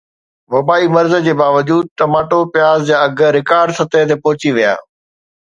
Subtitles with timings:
[0.53, 4.75] وبائي مرض جي باوجود ٽماٽو پياز جا اگهه رڪارڊ سطح تي پهچي ويا